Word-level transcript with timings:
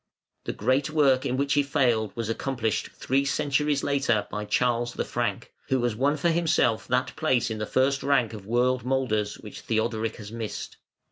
The 0.45 0.53
great 0.53 0.89
work 0.89 1.27
in 1.27 1.37
which 1.37 1.53
he 1.53 1.61
failed 1.61 2.11
was 2.15 2.27
accomplished 2.27 2.89
three 2.95 3.23
centuries 3.23 3.83
later 3.83 4.25
by 4.31 4.45
Charles 4.45 4.93
the 4.93 5.05
Frank, 5.05 5.53
who 5.67 5.83
has 5.83 5.95
won 5.95 6.17
for 6.17 6.29
himself 6.31 6.87
that 6.87 7.15
place 7.15 7.51
in 7.51 7.59
the 7.59 7.67
first 7.67 8.01
rank 8.01 8.33
of 8.33 8.47
world 8.47 8.83
moulders 8.83 9.35
which 9.37 9.61
Theodoric 9.61 10.15
has 10.15 10.31
missed. 10.31 10.77